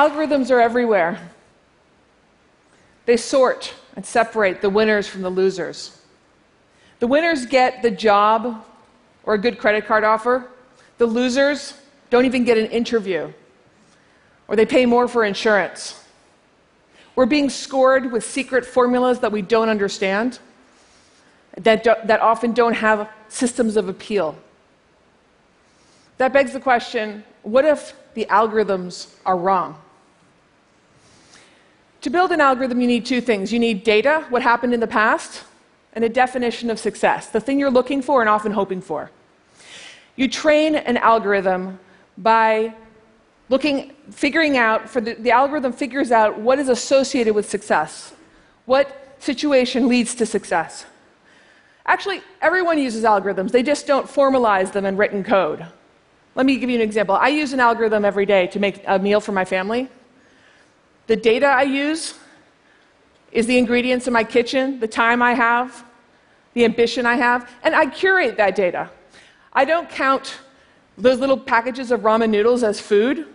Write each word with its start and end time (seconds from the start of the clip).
Algorithms 0.00 0.50
are 0.50 0.62
everywhere. 0.62 1.20
They 3.04 3.18
sort 3.18 3.74
and 3.94 4.06
separate 4.06 4.62
the 4.62 4.70
winners 4.70 5.06
from 5.06 5.20
the 5.20 5.28
losers. 5.28 6.00
The 7.00 7.06
winners 7.06 7.44
get 7.44 7.82
the 7.82 7.90
job 7.90 8.64
or 9.24 9.34
a 9.34 9.38
good 9.38 9.58
credit 9.58 9.84
card 9.84 10.02
offer. 10.02 10.48
The 10.96 11.04
losers 11.04 11.74
don't 12.08 12.24
even 12.24 12.44
get 12.44 12.56
an 12.56 12.68
interview, 12.68 13.30
or 14.48 14.56
they 14.56 14.64
pay 14.64 14.86
more 14.86 15.06
for 15.06 15.22
insurance. 15.22 16.02
We're 17.14 17.26
being 17.26 17.50
scored 17.50 18.10
with 18.10 18.24
secret 18.24 18.64
formulas 18.64 19.18
that 19.18 19.32
we 19.32 19.42
don't 19.42 19.68
understand, 19.68 20.38
that, 21.58 21.84
do, 21.84 21.92
that 22.04 22.22
often 22.22 22.54
don't 22.54 22.72
have 22.72 23.06
systems 23.28 23.76
of 23.76 23.90
appeal. 23.90 24.34
That 26.16 26.32
begs 26.32 26.54
the 26.54 26.60
question 26.60 27.22
what 27.42 27.66
if 27.66 27.92
the 28.14 28.24
algorithms 28.30 29.14
are 29.26 29.36
wrong? 29.36 29.76
To 32.02 32.10
build 32.10 32.32
an 32.32 32.40
algorithm, 32.40 32.80
you 32.80 32.86
need 32.86 33.04
two 33.04 33.20
things 33.20 33.52
you 33.52 33.58
need 33.58 33.84
data, 33.84 34.24
what 34.30 34.42
happened 34.42 34.72
in 34.72 34.80
the 34.80 34.86
past, 34.86 35.44
and 35.92 36.04
a 36.04 36.08
definition 36.08 36.70
of 36.70 36.78
success, 36.78 37.26
the 37.26 37.40
thing 37.40 37.58
you're 37.58 37.70
looking 37.70 38.00
for 38.00 38.20
and 38.20 38.28
often 38.28 38.52
hoping 38.52 38.80
for. 38.80 39.10
You 40.16 40.28
train 40.28 40.76
an 40.76 40.96
algorithm 40.96 41.78
by 42.16 42.74
looking, 43.48 43.92
figuring 44.10 44.56
out, 44.56 44.88
for 44.88 45.00
the, 45.00 45.14
the 45.14 45.30
algorithm 45.30 45.72
figures 45.72 46.10
out 46.10 46.38
what 46.38 46.58
is 46.58 46.68
associated 46.68 47.34
with 47.34 47.48
success, 47.48 48.14
what 48.64 49.16
situation 49.18 49.88
leads 49.88 50.14
to 50.14 50.24
success. 50.24 50.86
Actually, 51.84 52.22
everyone 52.40 52.78
uses 52.78 53.04
algorithms, 53.04 53.50
they 53.50 53.62
just 53.62 53.86
don't 53.86 54.06
formalize 54.06 54.72
them 54.72 54.86
in 54.86 54.96
written 54.96 55.22
code. 55.24 55.66
Let 56.34 56.46
me 56.46 56.56
give 56.58 56.70
you 56.70 56.76
an 56.76 56.82
example. 56.82 57.16
I 57.16 57.28
use 57.28 57.52
an 57.52 57.60
algorithm 57.60 58.04
every 58.04 58.24
day 58.24 58.46
to 58.48 58.60
make 58.60 58.82
a 58.86 58.98
meal 58.98 59.20
for 59.20 59.32
my 59.32 59.44
family. 59.44 59.88
The 61.06 61.16
data 61.16 61.46
I 61.46 61.62
use 61.62 62.14
is 63.32 63.46
the 63.46 63.58
ingredients 63.58 64.06
in 64.06 64.12
my 64.12 64.24
kitchen, 64.24 64.80
the 64.80 64.88
time 64.88 65.22
I 65.22 65.34
have, 65.34 65.84
the 66.54 66.64
ambition 66.64 67.06
I 67.06 67.14
have, 67.14 67.48
and 67.62 67.74
I 67.74 67.86
curate 67.86 68.36
that 68.36 68.54
data. 68.54 68.90
I 69.52 69.64
don't 69.64 69.88
count 69.88 70.38
those 70.98 71.18
little 71.18 71.38
packages 71.38 71.90
of 71.90 72.00
ramen 72.00 72.30
noodles 72.30 72.62
as 72.62 72.80
food. 72.80 73.26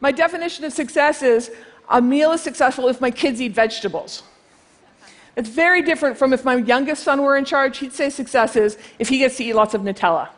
my 0.00 0.12
definition 0.12 0.64
of 0.64 0.72
success 0.72 1.22
is 1.22 1.50
a 1.88 2.00
meal 2.00 2.32
is 2.32 2.40
successful 2.40 2.88
if 2.88 3.00
my 3.00 3.10
kids 3.10 3.40
eat 3.40 3.52
vegetables. 3.52 4.22
It's 5.36 5.48
very 5.48 5.82
different 5.82 6.18
from 6.18 6.32
if 6.32 6.44
my 6.44 6.56
youngest 6.56 7.04
son 7.04 7.22
were 7.22 7.36
in 7.36 7.44
charge, 7.44 7.78
he'd 7.78 7.92
say 7.92 8.10
success 8.10 8.56
is 8.56 8.76
if 8.98 9.08
he 9.08 9.18
gets 9.18 9.36
to 9.36 9.44
eat 9.44 9.54
lots 9.54 9.74
of 9.74 9.82
Nutella. 9.82 10.30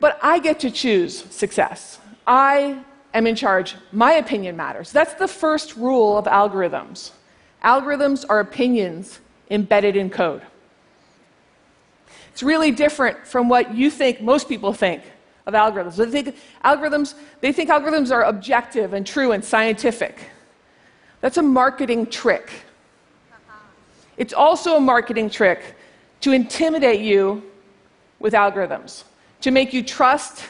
but 0.00 0.18
I 0.22 0.38
get 0.38 0.60
to 0.60 0.70
choose 0.70 1.24
success. 1.30 1.98
I 2.28 2.84
am 3.14 3.26
in 3.26 3.34
charge. 3.34 3.74
My 3.90 4.12
opinion 4.12 4.56
matters. 4.56 4.92
That's 4.92 5.14
the 5.14 5.26
first 5.26 5.76
rule 5.76 6.18
of 6.18 6.26
algorithms. 6.26 7.12
Algorithms 7.64 8.24
are 8.28 8.38
opinions 8.38 9.18
embedded 9.50 9.96
in 9.96 10.10
code. 10.10 10.42
It's 12.30 12.42
really 12.42 12.70
different 12.70 13.26
from 13.26 13.48
what 13.48 13.74
you 13.74 13.90
think 13.90 14.20
most 14.20 14.48
people 14.48 14.72
think 14.72 15.02
of 15.46 15.54
algorithms. 15.54 15.96
They 15.96 16.22
think 16.22 16.36
algorithms, 16.64 17.14
they 17.40 17.50
think 17.50 17.70
algorithms 17.70 18.12
are 18.12 18.22
objective 18.24 18.92
and 18.92 19.06
true 19.06 19.32
and 19.32 19.42
scientific. 19.42 20.30
That's 21.22 21.38
a 21.38 21.42
marketing 21.42 22.06
trick. 22.06 22.50
It's 24.18 24.34
also 24.34 24.76
a 24.76 24.80
marketing 24.80 25.30
trick 25.30 25.76
to 26.20 26.32
intimidate 26.32 27.00
you 27.00 27.42
with 28.18 28.34
algorithms, 28.34 29.04
to 29.40 29.50
make 29.50 29.72
you 29.72 29.82
trust 29.82 30.44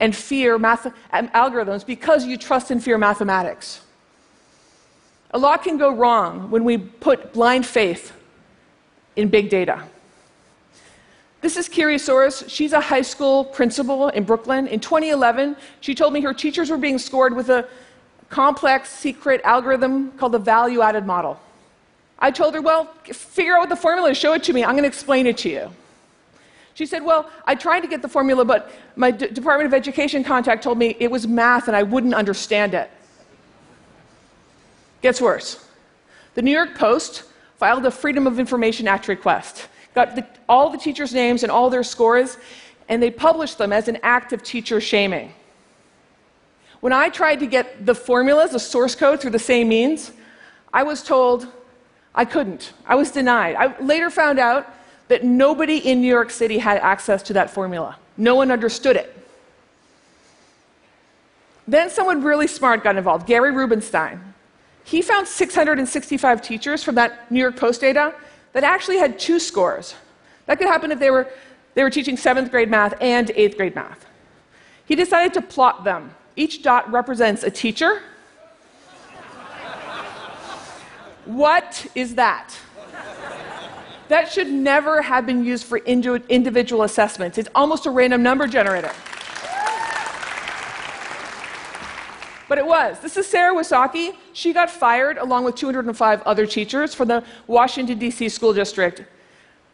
and 0.00 0.16
fear 0.16 0.58
math- 0.58 0.92
um, 1.12 1.28
algorithms 1.28 1.86
because 1.86 2.26
you 2.26 2.36
trust 2.36 2.70
and 2.70 2.82
fear 2.82 2.98
mathematics. 2.98 3.82
A 5.32 5.38
lot 5.38 5.62
can 5.62 5.78
go 5.78 5.94
wrong 5.94 6.50
when 6.50 6.64
we 6.64 6.78
put 6.78 7.32
blind 7.32 7.64
faith 7.64 8.12
in 9.14 9.28
big 9.28 9.50
data. 9.50 9.84
This 11.40 11.56
is 11.56 11.68
Kiri 11.68 11.96
Soares. 11.96 12.48
She's 12.48 12.72
a 12.72 12.80
high 12.80 13.02
school 13.02 13.44
principal 13.44 14.08
in 14.08 14.24
Brooklyn. 14.24 14.66
In 14.66 14.80
2011, 14.80 15.56
she 15.80 15.94
told 15.94 16.12
me 16.12 16.20
her 16.20 16.34
teachers 16.34 16.68
were 16.68 16.76
being 16.76 16.98
scored 16.98 17.34
with 17.34 17.48
a 17.48 17.66
complex, 18.28 18.90
secret 18.90 19.40
algorithm 19.44 20.12
called 20.12 20.32
the 20.32 20.38
value 20.38 20.82
added 20.82 21.06
model. 21.06 21.40
I 22.18 22.30
told 22.30 22.54
her, 22.54 22.60
Well, 22.60 22.92
figure 23.04 23.54
out 23.54 23.60
what 23.60 23.68
the 23.70 23.76
formula 23.76 24.10
is, 24.10 24.18
show 24.18 24.34
it 24.34 24.42
to 24.44 24.52
me. 24.52 24.64
I'm 24.64 24.72
going 24.72 24.82
to 24.82 24.88
explain 24.88 25.26
it 25.26 25.38
to 25.38 25.48
you. 25.48 25.70
She 26.74 26.86
said, 26.86 27.04
Well, 27.04 27.30
I 27.44 27.54
tried 27.54 27.80
to 27.80 27.88
get 27.88 28.02
the 28.02 28.08
formula, 28.08 28.44
but 28.44 28.70
my 28.96 29.10
D- 29.10 29.28
Department 29.28 29.66
of 29.66 29.74
Education 29.74 30.24
contact 30.24 30.62
told 30.62 30.78
me 30.78 30.96
it 30.98 31.10
was 31.10 31.26
math 31.26 31.68
and 31.68 31.76
I 31.76 31.82
wouldn't 31.82 32.14
understand 32.14 32.74
it. 32.74 32.90
Gets 35.02 35.20
worse. 35.20 35.66
The 36.34 36.42
New 36.42 36.52
York 36.52 36.74
Post 36.76 37.24
filed 37.56 37.84
a 37.84 37.90
Freedom 37.90 38.26
of 38.26 38.38
Information 38.38 38.88
Act 38.88 39.08
request 39.08 39.68
got 39.94 40.14
the, 40.14 40.26
all 40.48 40.70
the 40.70 40.78
teachers' 40.78 41.12
names 41.12 41.42
and 41.42 41.50
all 41.50 41.70
their 41.70 41.82
scores, 41.82 42.36
and 42.88 43.02
they 43.02 43.10
published 43.10 43.58
them 43.58 43.72
as 43.72 43.88
an 43.88 43.98
act 44.02 44.32
of 44.32 44.42
teacher 44.42 44.80
shaming. 44.80 45.32
When 46.80 46.92
I 46.92 47.08
tried 47.08 47.40
to 47.40 47.46
get 47.46 47.84
the 47.86 47.94
formulas, 47.94 48.52
the 48.52 48.58
source 48.58 48.94
code 48.94 49.20
through 49.20 49.32
the 49.32 49.38
same 49.38 49.68
means, 49.68 50.12
I 50.72 50.82
was 50.82 51.02
told 51.02 51.46
I 52.14 52.24
couldn't. 52.24 52.72
I 52.86 52.94
was 52.94 53.10
denied. 53.10 53.56
I 53.56 53.78
later 53.80 54.10
found 54.10 54.38
out 54.38 54.72
that 55.10 55.24
nobody 55.24 55.78
in 55.78 56.00
New 56.00 56.06
York 56.06 56.30
City 56.30 56.58
had 56.58 56.78
access 56.78 57.20
to 57.24 57.32
that 57.32 57.50
formula. 57.50 57.96
No 58.16 58.36
one 58.36 58.52
understood 58.52 58.94
it. 58.94 59.12
Then 61.66 61.90
someone 61.90 62.22
really 62.22 62.46
smart 62.46 62.84
got 62.84 62.96
involved, 62.96 63.26
Gary 63.26 63.50
Rubinstein. 63.50 64.20
He 64.84 65.02
found 65.02 65.26
665 65.26 66.42
teachers 66.42 66.84
from 66.84 66.94
that 66.94 67.28
New 67.28 67.40
York 67.40 67.56
Post 67.56 67.80
data 67.80 68.14
that 68.52 68.62
actually 68.62 68.98
had 68.98 69.18
two 69.18 69.40
scores. 69.40 69.96
That 70.46 70.58
could 70.58 70.68
happen 70.68 70.92
if 70.92 71.00
they 71.00 71.10
were, 71.10 71.26
they 71.74 71.82
were 71.82 71.90
teaching 71.90 72.16
seventh 72.16 72.52
grade 72.52 72.70
math 72.70 72.94
and 73.00 73.32
eighth 73.34 73.56
grade 73.56 73.74
math. 73.74 74.06
He 74.86 74.94
decided 74.94 75.34
to 75.34 75.42
plot 75.42 75.82
them. 75.82 76.14
Each 76.36 76.62
dot 76.62 76.88
represents 76.92 77.42
a 77.42 77.50
teacher. 77.50 78.00
what 81.24 81.84
is 81.96 82.14
that? 82.14 82.54
That 84.10 84.28
should 84.28 84.48
never 84.48 85.02
have 85.02 85.24
been 85.24 85.44
used 85.44 85.66
for 85.66 85.78
individual 85.78 86.82
assessments. 86.82 87.38
It's 87.38 87.48
almost 87.54 87.86
a 87.86 87.90
random 87.90 88.24
number 88.24 88.48
generator. 88.48 88.90
But 92.48 92.58
it 92.58 92.66
was. 92.66 92.98
This 92.98 93.16
is 93.16 93.28
Sarah 93.28 93.54
Wysocki. 93.54 94.16
She 94.32 94.52
got 94.52 94.68
fired 94.68 95.18
along 95.18 95.44
with 95.44 95.54
205 95.54 96.22
other 96.22 96.44
teachers 96.44 96.92
from 96.92 97.06
the 97.06 97.22
Washington, 97.46 98.00
D.C. 98.00 98.28
school 98.30 98.52
district, 98.52 99.04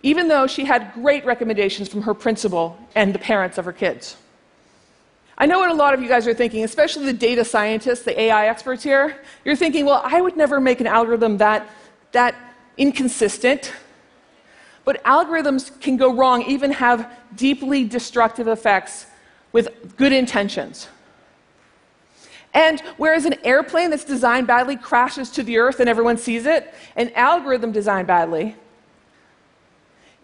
even 0.02 0.28
though 0.28 0.46
she 0.46 0.66
had 0.66 0.92
great 0.92 1.24
recommendations 1.24 1.88
from 1.88 2.02
her 2.02 2.12
principal 2.12 2.76
and 2.94 3.14
the 3.14 3.18
parents 3.18 3.56
of 3.56 3.64
her 3.64 3.72
kids. 3.72 4.18
I 5.38 5.46
know 5.46 5.60
what 5.60 5.70
a 5.70 5.74
lot 5.74 5.94
of 5.94 6.02
you 6.02 6.08
guys 6.08 6.26
are 6.26 6.34
thinking, 6.34 6.62
especially 6.62 7.06
the 7.06 7.14
data 7.14 7.42
scientists, 7.42 8.02
the 8.02 8.20
AI 8.20 8.48
experts 8.48 8.82
here. 8.82 9.18
You're 9.46 9.56
thinking, 9.56 9.86
well, 9.86 10.02
I 10.04 10.20
would 10.20 10.36
never 10.36 10.60
make 10.60 10.82
an 10.82 10.86
algorithm 10.86 11.38
that, 11.38 11.66
that 12.12 12.34
inconsistent. 12.76 13.72
But 14.86 15.04
algorithms 15.04 15.78
can 15.80 15.98
go 15.98 16.14
wrong, 16.14 16.42
even 16.42 16.70
have 16.70 17.12
deeply 17.34 17.84
destructive 17.84 18.48
effects 18.48 19.06
with 19.52 19.96
good 19.96 20.12
intentions. 20.12 20.88
And 22.54 22.80
whereas 22.96 23.26
an 23.26 23.34
airplane 23.44 23.90
that's 23.90 24.04
designed 24.04 24.46
badly 24.46 24.76
crashes 24.76 25.28
to 25.32 25.42
the 25.42 25.58
earth 25.58 25.80
and 25.80 25.90
everyone 25.90 26.16
sees 26.16 26.46
it, 26.46 26.72
an 26.94 27.10
algorithm 27.14 27.72
designed 27.72 28.06
badly 28.06 28.56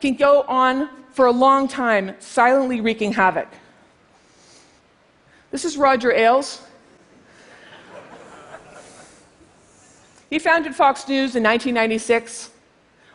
can 0.00 0.14
go 0.14 0.42
on 0.42 0.88
for 1.12 1.26
a 1.26 1.30
long 1.30 1.68
time, 1.68 2.14
silently 2.18 2.80
wreaking 2.80 3.12
havoc. 3.12 3.48
This 5.50 5.64
is 5.64 5.76
Roger 5.76 6.12
Ailes. 6.12 6.62
He 10.30 10.38
founded 10.38 10.74
Fox 10.74 11.06
News 11.08 11.36
in 11.36 11.42
1996. 11.42 12.50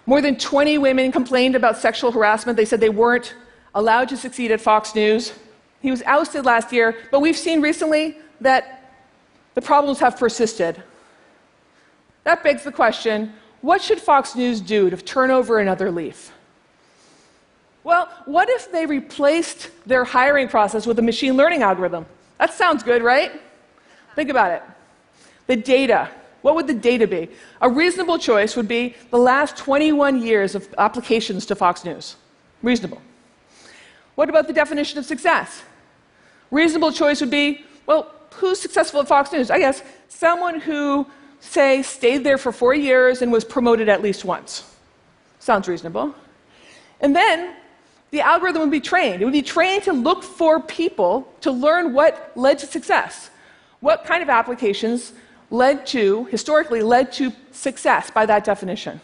More 0.07 0.21
than 0.21 0.37
20 0.37 0.77
women 0.79 1.11
complained 1.11 1.55
about 1.55 1.77
sexual 1.77 2.11
harassment. 2.11 2.55
They 2.55 2.65
said 2.65 2.79
they 2.79 2.89
weren't 2.89 3.35
allowed 3.75 4.09
to 4.09 4.17
succeed 4.17 4.51
at 4.51 4.59
Fox 4.59 4.95
News. 4.95 5.33
He 5.81 5.91
was 5.91 6.01
ousted 6.03 6.45
last 6.45 6.71
year, 6.71 6.95
but 7.11 7.19
we've 7.19 7.37
seen 7.37 7.61
recently 7.61 8.17
that 8.41 8.93
the 9.53 9.61
problems 9.61 9.99
have 9.99 10.17
persisted. 10.17 10.81
That 12.23 12.43
begs 12.43 12.63
the 12.63 12.71
question 12.71 13.33
what 13.61 13.81
should 13.81 13.99
Fox 13.99 14.35
News 14.35 14.61
do 14.61 14.89
to 14.89 14.97
turn 14.97 15.29
over 15.29 15.59
another 15.59 15.91
leaf? 15.91 16.31
Well, 17.83 18.09
what 18.25 18.49
if 18.49 18.71
they 18.71 18.85
replaced 18.85 19.71
their 19.85 20.03
hiring 20.03 20.47
process 20.47 20.85
with 20.85 20.99
a 20.99 21.01
machine 21.01 21.35
learning 21.35 21.63
algorithm? 21.63 22.05
That 22.37 22.53
sounds 22.53 22.83
good, 22.83 23.01
right? 23.01 23.31
Think 24.15 24.29
about 24.29 24.51
it. 24.51 24.63
The 25.47 25.55
data. 25.55 26.09
What 26.47 26.55
would 26.55 26.67
the 26.67 26.73
data 26.73 27.05
be? 27.07 27.27
A 27.59 27.69
reasonable 27.69 28.17
choice 28.17 28.55
would 28.55 28.69
be 28.69 28.95
the 29.11 29.17
last 29.17 29.57
21 29.57 30.21
years 30.21 30.55
of 30.55 30.73
applications 30.77 31.45
to 31.47 31.55
Fox 31.55 31.83
News. 31.83 32.15
Reasonable. 32.63 33.01
What 34.15 34.29
about 34.29 34.47
the 34.47 34.53
definition 34.53 34.97
of 34.97 35.05
success? 35.05 35.63
Reasonable 36.49 36.93
choice 36.93 37.19
would 37.19 37.29
be 37.29 37.65
well, 37.85 38.13
who's 38.35 38.61
successful 38.61 39.01
at 39.01 39.09
Fox 39.09 39.33
News? 39.33 39.51
I 39.51 39.59
guess 39.59 39.83
someone 40.07 40.61
who, 40.61 41.05
say, 41.41 41.83
stayed 41.83 42.23
there 42.23 42.37
for 42.37 42.53
four 42.53 42.73
years 42.73 43.21
and 43.21 43.29
was 43.29 43.43
promoted 43.43 43.89
at 43.89 44.01
least 44.01 44.23
once. 44.23 44.73
Sounds 45.39 45.67
reasonable. 45.67 46.15
And 47.01 47.13
then 47.13 47.55
the 48.11 48.21
algorithm 48.21 48.61
would 48.61 48.71
be 48.71 48.79
trained. 48.79 49.21
It 49.21 49.25
would 49.25 49.33
be 49.33 49.41
trained 49.41 49.83
to 49.83 49.91
look 49.91 50.23
for 50.23 50.61
people 50.61 51.27
to 51.41 51.51
learn 51.51 51.93
what 51.93 52.31
led 52.35 52.57
to 52.59 52.67
success. 52.67 53.31
What 53.81 54.05
kind 54.05 54.23
of 54.23 54.29
applications 54.29 55.11
led 55.49 55.85
to, 55.87 56.25
historically, 56.25 56.81
led 56.81 57.11
to 57.13 57.31
success 57.51 58.11
by 58.11 58.25
that 58.25 58.43
definition. 58.43 58.99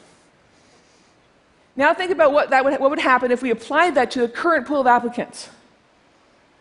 Now 1.76 1.94
think 1.94 2.12
about 2.12 2.34
what, 2.34 2.50
that 2.52 2.64
would, 2.64 2.80
what 2.80 2.90
would 2.90 3.00
happen 3.00 3.32
if 3.32 3.42
we 3.42 3.50
applied 3.50 3.96
that 3.96 4.12
to 4.12 4.22
the 4.22 4.28
current 4.28 4.68
pool 4.68 4.82
of 4.82 4.88
applicants. 4.88 5.50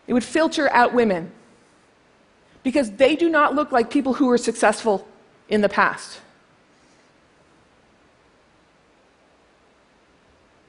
It 0.07 0.13
would 0.13 0.23
filter 0.23 0.69
out 0.71 0.93
women 0.93 1.31
because 2.63 2.91
they 2.91 3.15
do 3.15 3.29
not 3.29 3.53
look 3.53 3.71
like 3.71 3.89
people 3.89 4.13
who 4.13 4.27
were 4.27 4.37
successful 4.37 5.07
in 5.49 5.61
the 5.61 5.69
past. 5.69 6.19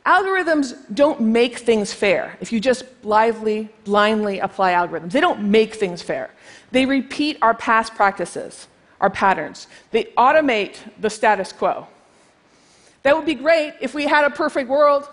Algorithms 0.04 0.74
don't 0.92 1.20
make 1.20 1.58
things 1.58 1.94
fair 1.94 2.36
if 2.40 2.52
you 2.52 2.60
just 2.60 2.84
blithely, 3.00 3.70
blindly 3.84 4.38
apply 4.38 4.72
algorithms. 4.72 5.12
They 5.12 5.20
don't 5.20 5.40
make 5.50 5.74
things 5.74 6.02
fair. 6.02 6.30
They 6.72 6.84
repeat 6.84 7.38
our 7.40 7.54
past 7.54 7.94
practices, 7.94 8.68
our 9.00 9.10
patterns. 9.10 9.66
They 9.90 10.04
automate 10.16 10.76
the 11.00 11.10
status 11.10 11.52
quo. 11.52 11.86
That 13.02 13.16
would 13.16 13.26
be 13.26 13.34
great 13.34 13.74
if 13.80 13.94
we 13.94 14.06
had 14.06 14.24
a 14.24 14.30
perfect 14.30 14.68
world, 14.68 15.08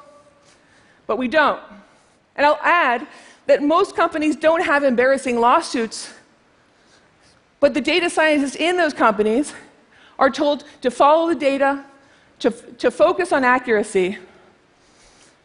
but 1.07 1.18
we 1.18 1.28
don't. 1.28 1.62
And 2.36 2.45
I'll 2.45 2.60
add 2.62 3.07
that 3.48 3.62
most 3.62 3.95
companies 3.95 4.36
don't 4.36 4.63
have 4.63 4.83
embarrassing 4.83 5.39
lawsuits, 5.39 6.13
but 7.60 7.74
the 7.74 7.81
data 7.81 8.10
scientists 8.10 8.56
in 8.56 8.78
those 8.78 8.94
companies 8.94 9.54
are 10.18 10.30
told 10.30 10.63
to 10.81 10.89
follow 10.89 11.28
the 11.28 11.36
data, 11.36 11.83
to, 12.39 12.51
to 12.51 12.89
focus 12.92 13.31
on 13.31 13.44
accuracy, 13.44 14.18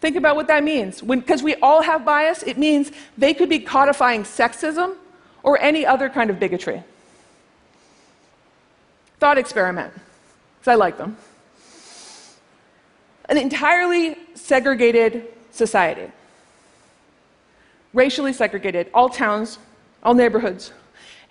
Think 0.00 0.17
about 0.17 0.37
what 0.37 0.47
that 0.49 0.62
means. 0.62 1.00
Because 1.00 1.43
we 1.43 1.55
all 1.56 1.83
have 1.83 2.05
bias, 2.05 2.43
it 2.43 2.59
means 2.59 2.93
they 3.17 3.33
could 3.35 3.49
be 3.49 3.59
codifying 3.59 4.23
sexism 4.23 4.94
or 5.43 5.59
any 5.61 5.87
other 5.87 6.09
kind 6.09 6.31
of 6.31 6.38
bigotry. 6.38 6.83
Thought 9.18 9.38
experiment, 9.38 9.92
because 10.58 10.72
I 10.72 10.74
like 10.74 10.98
them. 10.98 11.16
An 13.28 13.38
entirely 13.38 14.16
segregated 14.34 15.26
society, 15.50 16.10
racially 17.92 18.32
segregated, 18.32 18.88
all 18.92 19.08
towns, 19.08 19.58
all 20.02 20.14
neighborhoods, 20.14 20.72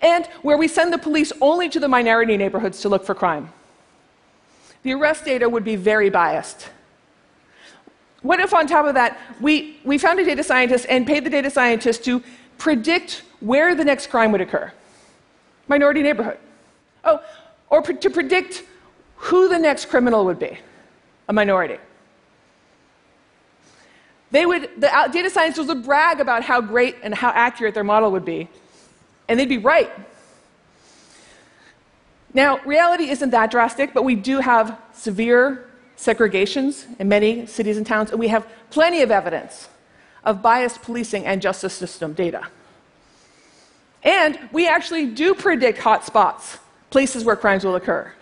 and 0.02 0.26
where 0.42 0.58
we 0.58 0.68
send 0.68 0.92
the 0.92 0.98
police 0.98 1.32
only 1.40 1.68
to 1.68 1.80
the 1.80 1.88
minority 1.88 2.36
neighborhoods 2.36 2.80
to 2.82 2.88
look 2.88 3.04
for 3.06 3.14
crime. 3.14 3.50
The 4.82 4.92
arrest 4.92 5.24
data 5.24 5.48
would 5.48 5.64
be 5.64 5.76
very 5.76 6.10
biased. 6.10 6.68
What 8.22 8.40
if, 8.40 8.52
on 8.52 8.66
top 8.66 8.86
of 8.86 8.94
that, 8.94 9.18
we, 9.40 9.78
we 9.84 9.98
found 9.98 10.18
a 10.18 10.24
data 10.24 10.42
scientist 10.42 10.86
and 10.88 11.06
paid 11.06 11.24
the 11.24 11.30
data 11.30 11.48
scientist 11.48 12.04
to 12.04 12.22
predict 12.58 13.22
where 13.40 13.74
the 13.74 13.84
next 13.84 14.08
crime 14.08 14.32
would 14.32 14.40
occur? 14.40 14.72
Minority 15.68 16.02
neighborhood. 16.02 16.38
Oh, 17.04 17.22
or 17.70 17.82
to 17.82 18.10
predict 18.10 18.64
who 19.16 19.48
the 19.48 19.58
next 19.58 19.86
criminal 19.86 20.24
would 20.24 20.38
be, 20.38 20.58
a 21.28 21.32
minority. 21.32 21.78
They 24.30 24.44
would, 24.44 24.68
the 24.76 24.90
data 25.12 25.30
scientists 25.30 25.68
would 25.68 25.84
brag 25.84 26.20
about 26.20 26.42
how 26.42 26.60
great 26.60 26.96
and 27.02 27.14
how 27.14 27.30
accurate 27.30 27.74
their 27.74 27.84
model 27.84 28.10
would 28.12 28.24
be, 28.24 28.48
and 29.28 29.38
they'd 29.38 29.48
be 29.48 29.58
right. 29.58 29.90
Now, 32.34 32.58
reality 32.66 33.08
isn't 33.08 33.30
that 33.30 33.50
drastic, 33.50 33.94
but 33.94 34.04
we 34.04 34.14
do 34.14 34.40
have 34.40 34.78
severe 34.92 35.70
segregations 35.96 36.84
in 37.00 37.08
many 37.08 37.46
cities 37.46 37.78
and 37.78 37.86
towns, 37.86 38.10
and 38.10 38.20
we 38.20 38.28
have 38.28 38.46
plenty 38.70 39.00
of 39.00 39.10
evidence 39.10 39.68
of 40.22 40.42
biased 40.42 40.82
policing 40.82 41.24
and 41.24 41.40
justice 41.40 41.72
system 41.72 42.12
data. 42.12 42.46
And 44.02 44.38
we 44.52 44.68
actually 44.68 45.06
do 45.06 45.34
predict 45.34 45.78
hot 45.78 46.04
spots, 46.04 46.58
places 46.90 47.24
where 47.24 47.36
crimes 47.36 47.64
will 47.64 47.76
occur. 47.76 48.12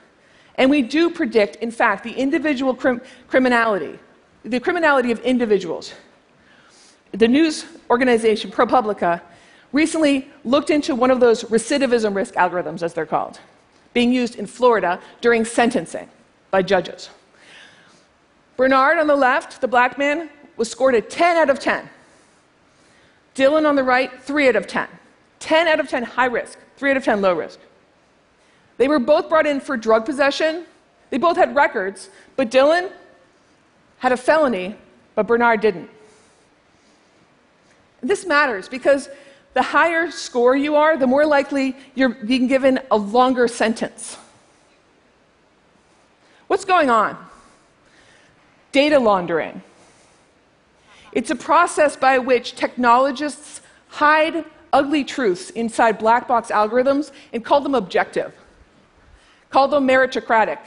And 0.57 0.71
we 0.71 0.83
do 0.83 1.11
predict, 1.11 1.57
in 1.57 1.71
fact, 1.71 2.05
the 2.05 2.13
individual 2.13 2.75
crim- 2.75 3.01
criminality, 3.29 3.99
the 4.45 4.61
criminality 4.61 5.11
of 5.11 5.21
individuals. 5.21 5.95
The 7.13 7.29
news 7.29 7.65
organization 7.91 8.51
ProPublica 8.51 9.21
recently 9.73 10.29
looked 10.45 10.71
into 10.71 10.95
one 10.95 11.11
of 11.11 11.21
those 11.21 11.45
recidivism 11.45 12.15
risk 12.15 12.35
algorithms, 12.35 12.83
as 12.83 12.95
they're 12.95 13.07
called, 13.07 13.41
being 13.93 14.13
used 14.13 14.37
in 14.37 14.47
Florida 14.47 15.01
during 15.21 15.45
sentencing 15.45 16.09
by 16.51 16.63
judges. 16.63 17.11
Bernard 18.57 18.99
on 18.99 19.09
the 19.09 19.17
left, 19.17 19.61
the 19.61 19.69
black 19.69 19.99
man, 19.99 20.31
was 20.57 20.71
scored 20.71 20.95
a 20.95 21.01
10 21.01 21.37
out 21.37 21.51
of 21.51 21.59
10. 21.59 21.89
Dylan 23.35 23.69
on 23.69 23.75
the 23.75 23.83
right, 23.83 24.23
3 24.23 24.49
out 24.49 24.57
of 24.57 24.69
10. 24.69 24.89
10 25.41 25.69
out 25.69 25.81
of 25.81 25.89
10 25.89 26.05
high 26.05 26.27
risk, 26.27 26.59
3 26.77 26.93
out 26.93 26.97
of 26.97 27.05
10 27.05 27.21
low 27.21 27.35
risk. 27.35 27.59
They 28.77 28.89
were 28.89 28.99
both 28.99 29.29
brought 29.29 29.47
in 29.47 29.61
for 29.61 29.77
drug 29.77 30.05
possession. 30.05 30.65
They 31.11 31.19
both 31.19 31.37
had 31.37 31.55
records, 31.55 32.11
but 32.37 32.51
Dylan 32.51 32.91
had 33.99 34.13
a 34.13 34.17
felony, 34.17 34.77
but 35.15 35.27
Bernard 35.27 35.61
didn't. 35.61 35.91
This 38.03 38.27
matters 38.27 38.69
because 38.69 39.09
the 39.55 39.63
higher 39.63 40.11
score 40.11 40.57
you 40.57 40.75
are, 40.77 40.97
the 40.97 41.07
more 41.07 41.25
likely 41.25 41.77
you're 41.95 42.11
being 42.11 42.49
given 42.49 42.81
a 42.91 42.97
longer 42.97 43.49
sentence. 43.49 44.19
What's 46.49 46.65
going 46.65 46.91
on? 46.91 47.17
data 48.75 48.99
laundering. 48.99 49.63
It's 51.13 51.31
a 51.31 51.37
process 51.37 51.95
by 51.95 52.19
which 52.19 52.57
technologists 52.57 53.61
hide 53.87 54.45
ugly 54.73 55.05
truths 55.05 55.51
inside 55.51 55.97
black 55.97 56.27
box 56.27 56.51
algorithms 56.51 57.13
and 57.33 57.45
call 57.45 57.61
them 57.61 57.77
objective, 57.77 58.35
call 59.55 59.69
them 59.69 59.87
meritocratic. 59.87 60.59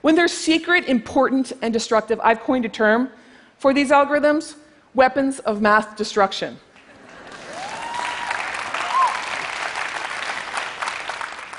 When 0.00 0.16
they're 0.16 0.26
secret, 0.26 0.86
important, 0.86 1.52
and 1.62 1.72
destructive, 1.72 2.18
I've 2.20 2.40
coined 2.40 2.64
a 2.64 2.68
term 2.68 3.10
for 3.58 3.72
these 3.72 3.90
algorithms 3.92 4.56
weapons 4.92 5.38
of 5.38 5.60
math 5.60 5.96
destruction. 5.96 6.58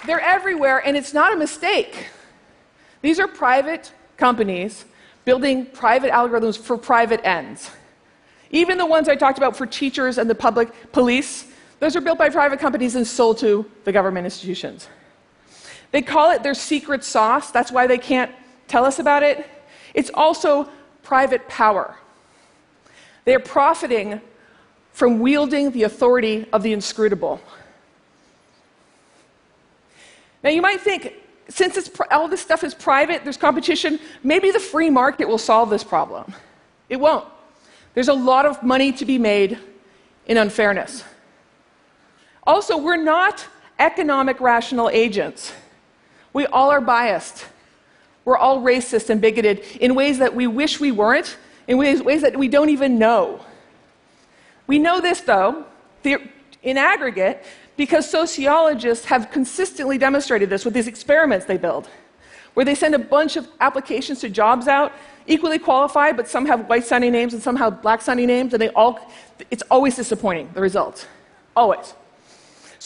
They're 0.06 0.20
everywhere, 0.20 0.86
and 0.86 0.98
it's 0.98 1.14
not 1.14 1.32
a 1.32 1.38
mistake. 1.38 2.10
These 3.02 3.22
are 3.22 3.28
private 3.30 3.94
companies 4.18 4.84
building 5.24 5.66
private 5.68 6.12
algorithms 6.12 6.58
for 6.58 6.78
private 6.78 7.22
ends. 7.24 7.72
Even 8.52 8.78
the 8.78 8.86
ones 8.86 9.08
I 9.08 9.16
talked 9.16 9.38
about 9.38 9.56
for 9.56 9.66
teachers 9.66 10.18
and 10.18 10.30
the 10.30 10.36
public 10.36 10.92
police, 10.92 11.47
those 11.80 11.96
are 11.96 12.02
built 12.02 12.18
by 12.18 12.30
private 12.30 12.60
companies 12.60 12.96
and 12.96 13.06
sold 13.06 13.38
to 13.40 13.70
the 13.84 13.92
government 13.92 14.26
institutions. 14.26 14.88
They 15.92 16.02
call 16.02 16.32
it 16.32 16.44
their 16.44 16.54
secret 16.54 17.04
sauce, 17.04 17.52
that's 17.52 17.72
why 17.72 17.88
they 17.88 17.98
can't 17.98 18.32
tell 18.68 18.86
us 18.86 19.00
about 19.00 19.24
it. 19.24 19.46
It's 19.94 20.12
also 20.14 20.70
private 21.04 21.48
power. 21.48 21.96
They 23.26 23.34
are 23.34 23.40
profiting 23.40 24.22
from 24.92 25.20
wielding 25.20 25.72
the 25.72 25.84
authority 25.84 26.46
of 26.52 26.64
the 26.64 26.74
inscrutable. 26.74 27.40
Now, 30.44 30.50
you 30.50 30.62
might 30.62 30.82
think, 30.82 31.14
since 31.50 31.90
all 32.12 32.28
this 32.28 32.42
stuff 32.42 32.64
is 32.64 32.74
private, 32.74 33.24
there's 33.24 33.38
competition, 33.38 34.00
maybe 34.24 34.52
the 34.52 34.60
free 34.60 34.90
market 34.90 35.28
will 35.28 35.38
solve 35.38 35.70
this 35.70 35.84
problem. 35.84 36.34
It 36.90 37.00
won't. 37.00 37.26
There's 37.94 38.08
a 38.08 38.14
lot 38.14 38.46
of 38.46 38.62
money 38.64 38.92
to 38.94 39.06
be 39.06 39.18
made 39.18 39.58
in 40.26 40.38
unfairness. 40.38 41.04
Also, 42.48 42.78
we're 42.78 42.96
not 42.96 43.46
economic 43.78 44.40
rational 44.40 44.90
agents. 44.90 45.52
We 46.32 46.46
all 46.46 46.72
are 46.72 46.80
biased. 46.80 47.46
We're 48.24 48.38
all 48.38 48.62
racist 48.62 49.10
and 49.10 49.20
bigoted 49.20 49.60
in 49.82 49.96
ways 49.96 50.18
that 50.20 50.34
we 50.34 50.48
wish 50.48 50.80
we 50.80 50.92
weren't, 50.92 51.38
in 51.68 51.78
ways, 51.78 52.02
ways 52.02 52.22
that 52.22 52.38
we 52.38 52.48
don't 52.48 52.70
even 52.70 52.98
know. 52.98 53.42
We 54.66 54.80
know 54.80 55.02
this, 55.02 55.20
though, 55.22 55.66
in 56.04 56.78
aggregate, 56.78 57.46
because 57.76 58.10
sociologists 58.10 59.06
have 59.06 59.30
consistently 59.30 59.98
demonstrated 59.98 60.50
this 60.50 60.64
with 60.64 60.74
these 60.74 60.88
experiments 60.88 61.46
they 61.46 61.58
build, 61.58 61.88
where 62.54 62.66
they 62.66 62.76
send 62.76 62.96
a 62.96 63.00
bunch 63.00 63.36
of 63.36 63.48
applications 63.60 64.20
to 64.22 64.30
jobs 64.30 64.68
out, 64.68 64.94
equally 65.28 65.60
qualified, 65.60 66.16
but 66.16 66.30
some 66.30 66.46
have 66.46 66.68
white 66.70 66.86
sounding 66.86 67.12
names 67.12 67.34
and 67.34 67.44
some 67.44 67.58
have 67.58 67.82
black 67.82 68.02
sounding 68.02 68.28
names, 68.28 68.54
and 68.54 68.62
they 68.62 68.70
all, 68.70 69.00
it's 69.52 69.64
always 69.70 69.98
disappointing, 69.98 70.50
the 70.54 70.62
results. 70.62 71.08
Always. 71.56 71.94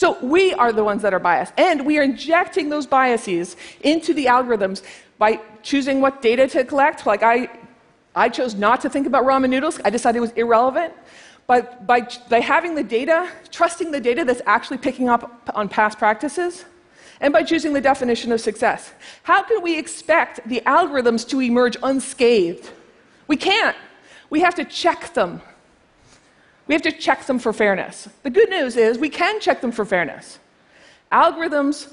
So 0.02 0.18
we 0.20 0.52
are 0.54 0.72
the 0.72 0.82
ones 0.82 1.00
that 1.02 1.14
are 1.14 1.20
biased, 1.20 1.52
and 1.56 1.86
we 1.86 1.96
are 1.96 2.02
injecting 2.02 2.70
those 2.70 2.88
biases 2.88 3.56
into 3.82 4.12
the 4.12 4.24
algorithms 4.24 4.82
by 5.16 5.38
choosing 5.62 6.00
what 6.00 6.20
data 6.20 6.48
to 6.48 6.64
collect. 6.64 7.06
Like 7.06 7.22
I, 7.22 7.48
I 8.16 8.28
chose 8.28 8.56
not 8.56 8.80
to 8.80 8.90
think 8.90 9.06
about 9.06 9.22
ramen 9.24 9.50
noodles, 9.50 9.78
I 9.84 9.90
decided 9.90 10.18
it 10.18 10.22
was 10.22 10.32
irrelevant. 10.32 10.92
by, 11.46 11.60
by, 11.60 12.08
by 12.28 12.40
having 12.40 12.74
the 12.74 12.82
data, 12.82 13.30
trusting 13.52 13.92
the 13.92 14.00
data 14.00 14.24
that's 14.24 14.42
actually 14.44 14.78
picking 14.78 15.08
up 15.08 15.40
on 15.54 15.68
past 15.68 15.98
practices, 15.98 16.64
and 17.20 17.32
by 17.32 17.44
choosing 17.44 17.72
the 17.72 17.80
definition 17.80 18.32
of 18.32 18.40
success. 18.40 18.92
How 19.22 19.44
can 19.44 19.62
we 19.62 19.78
expect 19.78 20.40
the 20.48 20.62
algorithms 20.66 21.28
to 21.28 21.40
emerge 21.40 21.76
unscathed? 21.80 22.68
We 23.28 23.36
can't. 23.36 23.76
We 24.30 24.40
have 24.40 24.56
to 24.56 24.64
check 24.64 25.14
them. 25.14 25.42
We 26.66 26.74
have 26.74 26.82
to 26.82 26.92
check 26.92 27.26
them 27.26 27.38
for 27.38 27.52
fairness. 27.52 28.08
The 28.22 28.30
good 28.30 28.50
news 28.50 28.76
is 28.76 28.98
we 28.98 29.08
can 29.08 29.40
check 29.40 29.60
them 29.60 29.72
for 29.72 29.84
fairness. 29.84 30.38
Algorithms 31.10 31.92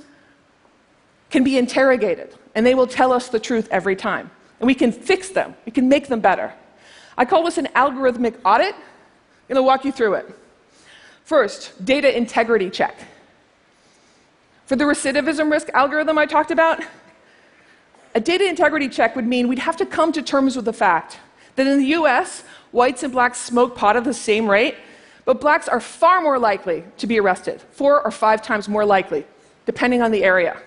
can 1.30 1.44
be 1.44 1.58
interrogated, 1.58 2.36
and 2.56 2.66
they 2.66 2.76
will 2.76 2.88
tell 2.88 3.12
us 3.12 3.30
the 3.30 3.40
truth 3.40 3.68
every 3.72 3.96
time. 3.96 4.32
And 4.60 4.68
we 4.68 4.76
can 4.76 4.92
fix 4.92 5.30
them, 5.30 5.56
we 5.66 5.72
can 5.72 5.90
make 5.90 6.08
them 6.08 6.20
better. 6.20 6.54
I 7.18 7.26
call 7.26 7.44
this 7.44 7.58
an 7.58 7.68
algorithmic 7.76 8.36
audit. 8.46 8.74
I'm 8.76 9.56
going 9.56 9.56
to 9.56 9.64
walk 9.64 9.84
you 9.84 9.92
through 9.92 10.16
it. 10.16 10.30
First, 11.24 11.84
data 11.84 12.16
integrity 12.16 12.70
check. 12.70 12.96
For 14.66 14.76
the 14.76 14.86
recidivism 14.86 15.52
risk 15.52 15.70
algorithm 15.74 16.18
I 16.18 16.26
talked 16.26 16.52
about, 16.52 16.82
a 18.16 18.20
data 18.20 18.48
integrity 18.48 18.88
check 18.90 19.16
would 19.16 19.28
mean 19.28 19.48
we'd 19.48 19.60
have 19.60 19.78
to 19.78 19.86
come 19.86 20.12
to 20.14 20.22
terms 20.22 20.56
with 20.56 20.66
the 20.66 20.74
fact 20.74 21.20
that 21.56 21.68
in 21.68 21.78
the 21.80 21.88
US, 21.88 22.44
whites 22.72 23.04
and 23.04 23.12
blacks 23.12 23.40
smoke 23.40 23.76
pot 23.76 23.96
at 23.96 24.04
the 24.04 24.14
same 24.14 24.50
rate, 24.50 24.76
but 25.26 25.42
blacks 25.42 25.68
are 25.68 25.80
far 25.80 26.22
more 26.22 26.40
likely 26.40 26.84
to 26.98 27.08
be 27.08 27.20
arrested, 27.20 27.62
four 27.72 28.02
or 28.02 28.12
five 28.12 28.42
times 28.42 28.68
more 28.68 28.86
likely, 28.86 29.26
depending 29.66 30.02
on 30.02 30.12
the 30.12 30.24
area. 30.24 30.58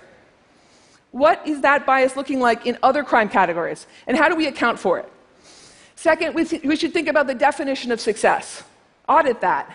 What 1.10 1.46
is 1.46 1.60
that 1.60 1.84
bias 1.84 2.16
looking 2.16 2.40
like 2.40 2.66
in 2.66 2.78
other 2.82 3.04
crime 3.04 3.28
categories, 3.28 3.86
and 4.06 4.16
how 4.16 4.28
do 4.28 4.36
we 4.36 4.46
account 4.46 4.78
for 4.78 4.98
it? 4.98 5.12
Second, 5.96 6.34
we, 6.34 6.76
should 6.76 6.92
think 6.92 7.06
about 7.06 7.26
the 7.26 7.34
definition 7.34 7.92
of 7.92 8.00
success. 8.00 8.64
Audit 9.08 9.40
that. 9.40 9.72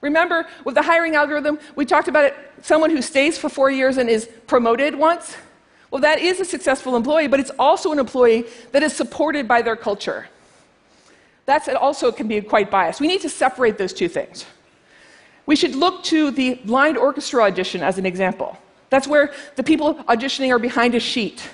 Remember, 0.00 0.46
with 0.64 0.74
the 0.74 0.82
hiring 0.82 1.14
algorithm, 1.14 1.58
we 1.76 1.84
talked 1.84 2.08
about 2.08 2.24
it 2.24 2.34
someone 2.62 2.90
who 2.90 3.02
stays 3.02 3.36
for 3.36 3.48
four 3.48 3.70
years 3.70 3.98
and 3.98 4.08
is 4.08 4.28
promoted 4.46 4.94
once. 4.94 5.36
Well, 5.90 6.00
that 6.00 6.20
is 6.20 6.40
a 6.40 6.44
successful 6.44 6.96
employee, 6.96 7.26
but 7.26 7.38
it's 7.38 7.50
also 7.58 7.92
an 7.92 7.98
employee 7.98 8.46
that 8.70 8.82
is 8.82 8.94
supported 8.94 9.46
by 9.46 9.62
their 9.62 9.76
culture. 9.76 10.26
That's 11.46 11.68
also 11.68 12.12
can 12.12 12.28
be 12.28 12.40
quite 12.40 12.70
biased. 12.70 13.00
We 13.00 13.08
need 13.08 13.20
to 13.22 13.28
separate 13.28 13.78
those 13.78 13.92
two 13.92 14.08
things. 14.08 14.46
We 15.46 15.56
should 15.56 15.74
look 15.74 16.04
to 16.04 16.30
the 16.30 16.54
blind 16.64 16.96
orchestra 16.96 17.42
audition 17.42 17.82
as 17.82 17.98
an 17.98 18.06
example. 18.06 18.56
That's 18.90 19.08
where 19.08 19.32
the 19.56 19.62
people 19.62 19.94
auditioning 20.04 20.50
are 20.50 20.58
behind 20.58 20.94
a 20.94 21.00
sheet. 21.00 21.48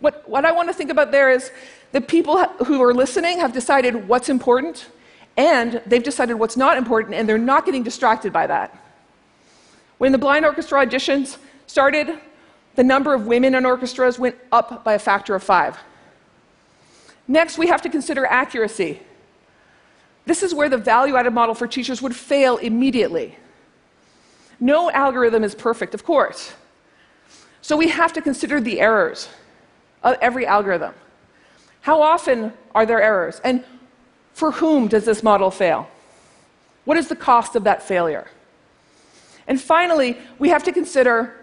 What, 0.00 0.28
what 0.28 0.44
I 0.44 0.52
want 0.52 0.68
to 0.68 0.74
think 0.74 0.90
about 0.90 1.10
there 1.10 1.30
is 1.30 1.50
the 1.92 2.00
people 2.00 2.44
who 2.66 2.82
are 2.82 2.92
listening 2.92 3.38
have 3.38 3.52
decided 3.52 4.06
what's 4.08 4.28
important, 4.28 4.88
and 5.36 5.80
they've 5.86 6.02
decided 6.02 6.34
what's 6.34 6.56
not 6.56 6.76
important, 6.76 7.14
and 7.14 7.28
they're 7.28 7.38
not 7.38 7.64
getting 7.64 7.82
distracted 7.82 8.32
by 8.32 8.46
that. 8.46 8.76
When 9.96 10.12
the 10.12 10.18
blind 10.18 10.44
orchestra 10.44 10.84
auditions 10.84 11.38
started, 11.66 12.18
the 12.76 12.84
number 12.84 13.14
of 13.14 13.26
women 13.26 13.54
in 13.54 13.64
orchestras 13.64 14.18
went 14.18 14.36
up 14.52 14.84
by 14.84 14.94
a 14.94 14.98
factor 14.98 15.34
of 15.34 15.42
five. 15.42 15.78
Next, 17.28 17.58
we 17.58 17.68
have 17.68 17.82
to 17.82 17.90
consider 17.90 18.24
accuracy. 18.24 19.00
This 20.24 20.42
is 20.42 20.54
where 20.54 20.68
the 20.68 20.78
value 20.78 21.16
added 21.16 21.34
model 21.34 21.54
for 21.54 21.66
teachers 21.66 22.02
would 22.02 22.16
fail 22.16 22.56
immediately. 22.56 23.36
No 24.58 24.90
algorithm 24.90 25.44
is 25.44 25.54
perfect, 25.54 25.94
of 25.94 26.04
course. 26.04 26.54
So 27.60 27.76
we 27.76 27.88
have 27.88 28.12
to 28.14 28.22
consider 28.22 28.60
the 28.60 28.80
errors 28.80 29.28
of 30.02 30.16
every 30.20 30.46
algorithm. 30.46 30.94
How 31.82 32.02
often 32.02 32.52
are 32.74 32.86
there 32.86 33.00
errors? 33.00 33.40
And 33.44 33.62
for 34.32 34.52
whom 34.52 34.88
does 34.88 35.04
this 35.04 35.22
model 35.22 35.50
fail? 35.50 35.88
What 36.84 36.96
is 36.96 37.08
the 37.08 37.16
cost 37.16 37.56
of 37.56 37.64
that 37.64 37.82
failure? 37.82 38.28
And 39.46 39.60
finally, 39.60 40.16
we 40.38 40.48
have 40.48 40.62
to 40.64 40.72
consider 40.72 41.34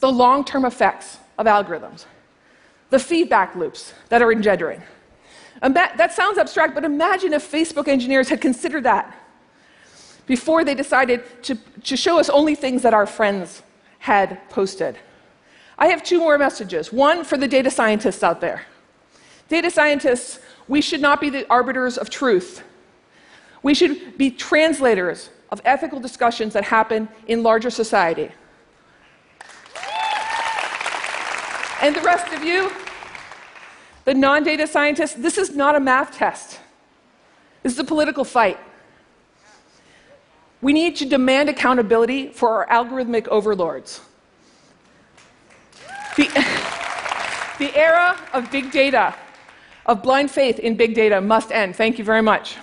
the 0.00 0.10
long 0.10 0.44
term 0.44 0.64
effects 0.64 1.18
of 1.36 1.46
algorithms, 1.46 2.04
the 2.90 2.98
feedback 2.98 3.54
loops 3.54 3.92
that 4.08 4.22
are 4.22 4.32
engendering. 4.32 4.82
That 5.60 6.12
sounds 6.12 6.38
abstract, 6.38 6.74
but 6.74 6.84
imagine 6.84 7.32
if 7.32 7.50
Facebook 7.50 7.88
engineers 7.88 8.28
had 8.28 8.40
considered 8.40 8.84
that 8.84 9.14
before 10.26 10.62
they 10.64 10.74
decided 10.74 11.24
to, 11.42 11.56
to 11.84 11.96
show 11.96 12.20
us 12.20 12.28
only 12.28 12.54
things 12.54 12.82
that 12.82 12.94
our 12.94 13.06
friends 13.06 13.62
had 13.98 14.48
posted. 14.50 14.96
I 15.78 15.88
have 15.88 16.02
two 16.02 16.18
more 16.18 16.38
messages. 16.38 16.92
One 16.92 17.24
for 17.24 17.36
the 17.36 17.48
data 17.48 17.70
scientists 17.70 18.22
out 18.22 18.40
there. 18.40 18.66
Data 19.48 19.70
scientists, 19.70 20.40
we 20.68 20.80
should 20.80 21.00
not 21.00 21.20
be 21.20 21.30
the 21.30 21.48
arbiters 21.48 21.96
of 21.96 22.10
truth. 22.10 22.62
We 23.62 23.74
should 23.74 24.18
be 24.18 24.30
translators 24.30 25.30
of 25.50 25.62
ethical 25.64 25.98
discussions 25.98 26.52
that 26.52 26.64
happen 26.64 27.08
in 27.26 27.42
larger 27.42 27.70
society. 27.70 28.30
And 31.80 31.94
the 31.94 32.00
rest 32.00 32.32
of 32.32 32.42
you, 32.42 32.72
the 34.04 34.14
non 34.14 34.42
data 34.42 34.66
scientists, 34.66 35.14
this 35.14 35.38
is 35.38 35.54
not 35.54 35.76
a 35.76 35.80
math 35.80 36.16
test. 36.16 36.58
This 37.62 37.72
is 37.72 37.78
a 37.78 37.84
political 37.84 38.24
fight. 38.24 38.58
We 40.60 40.72
need 40.72 40.96
to 40.96 41.04
demand 41.04 41.48
accountability 41.48 42.30
for 42.30 42.68
our 42.70 42.84
algorithmic 42.84 43.28
overlords. 43.28 44.00
The, 46.16 46.24
the 47.58 47.76
era 47.76 48.18
of 48.32 48.50
big 48.50 48.72
data, 48.72 49.14
of 49.86 50.02
blind 50.02 50.32
faith 50.32 50.58
in 50.58 50.76
big 50.76 50.94
data, 50.94 51.20
must 51.20 51.52
end. 51.52 51.76
Thank 51.76 51.98
you 51.98 52.04
very 52.04 52.22
much. 52.22 52.56